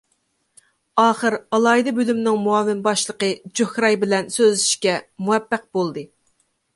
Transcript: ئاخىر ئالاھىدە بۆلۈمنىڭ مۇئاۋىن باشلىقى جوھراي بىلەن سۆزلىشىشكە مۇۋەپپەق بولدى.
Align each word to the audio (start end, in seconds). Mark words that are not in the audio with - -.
ئاخىر 1.01 1.35
ئالاھىدە 1.57 1.91
بۆلۈمنىڭ 1.99 2.39
مۇئاۋىن 2.45 2.81
باشلىقى 2.87 3.29
جوھراي 3.59 3.99
بىلەن 4.05 4.31
سۆزلىشىشكە 4.37 4.97
مۇۋەپپەق 5.27 5.69
بولدى. 5.79 6.05